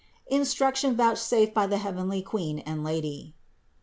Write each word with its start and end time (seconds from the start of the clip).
INSTRUCTION 0.31 0.95
VOUCHSAFED 0.95 1.53
BY 1.53 1.67
THE 1.67 1.77
HEAVENLY 1.77 2.21
QUEEN 2.23 2.57
AND 2.57 2.83
LADY. 2.83 3.35